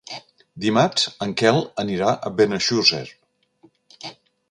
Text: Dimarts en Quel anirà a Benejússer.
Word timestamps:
Dimarts 0.63 1.03
en 1.27 1.35
Quel 1.43 1.61
anirà 1.85 2.09
a 2.31 2.35
Benejússer. 2.41 3.07